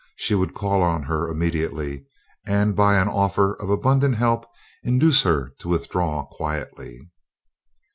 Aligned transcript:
She 0.15 0.33
would 0.33 0.55
call 0.55 0.81
on 0.81 1.03
her 1.03 1.27
immediately, 1.29 2.07
and 2.43 2.75
by 2.75 2.95
an 2.99 3.07
offer 3.07 3.53
of 3.61 3.69
abundant 3.69 4.15
help 4.15 4.47
induce 4.81 5.21
her 5.21 5.53
to 5.59 5.67
withdraw 5.69 6.25
quietly. 6.25 7.07